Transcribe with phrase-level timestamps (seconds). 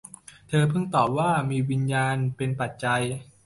[0.47, 3.01] เธอพึงตอบว่า มีวิญญาณเป็นปัจจัย